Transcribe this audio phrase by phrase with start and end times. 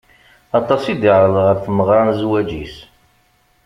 [0.59, 2.75] Aṭas i d-iɛreḍ ɣer tmeɣra n zzwaǧ-is.